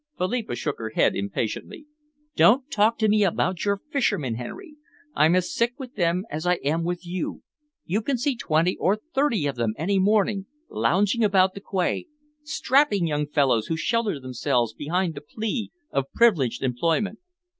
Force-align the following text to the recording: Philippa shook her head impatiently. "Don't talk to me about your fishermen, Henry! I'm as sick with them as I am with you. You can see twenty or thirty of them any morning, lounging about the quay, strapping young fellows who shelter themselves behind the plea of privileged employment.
Philippa 0.17 0.55
shook 0.55 0.79
her 0.79 0.93
head 0.95 1.15
impatiently. 1.15 1.85
"Don't 2.35 2.71
talk 2.71 2.97
to 2.97 3.07
me 3.07 3.23
about 3.23 3.63
your 3.63 3.79
fishermen, 3.91 4.33
Henry! 4.33 4.73
I'm 5.13 5.35
as 5.35 5.53
sick 5.53 5.73
with 5.77 5.93
them 5.93 6.23
as 6.31 6.47
I 6.47 6.53
am 6.63 6.83
with 6.83 7.05
you. 7.05 7.43
You 7.85 8.01
can 8.01 8.17
see 8.17 8.35
twenty 8.35 8.75
or 8.77 8.95
thirty 8.95 9.45
of 9.45 9.57
them 9.57 9.73
any 9.77 9.99
morning, 9.99 10.47
lounging 10.71 11.23
about 11.23 11.53
the 11.53 11.61
quay, 11.61 12.07
strapping 12.41 13.05
young 13.05 13.27
fellows 13.27 13.67
who 13.67 13.77
shelter 13.77 14.19
themselves 14.19 14.73
behind 14.73 15.13
the 15.13 15.21
plea 15.21 15.71
of 15.91 16.11
privileged 16.13 16.63
employment. 16.63 17.19